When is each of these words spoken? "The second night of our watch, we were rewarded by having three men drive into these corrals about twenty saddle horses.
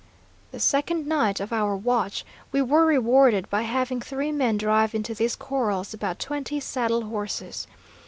"The 0.49 0.59
second 0.59 1.05
night 1.05 1.39
of 1.39 1.53
our 1.53 1.75
watch, 1.75 2.25
we 2.51 2.59
were 2.59 2.85
rewarded 2.87 3.47
by 3.51 3.61
having 3.61 4.01
three 4.01 4.31
men 4.31 4.57
drive 4.57 4.95
into 4.95 5.13
these 5.13 5.35
corrals 5.35 5.93
about 5.93 6.17
twenty 6.17 6.59
saddle 6.59 7.03
horses. 7.03 7.67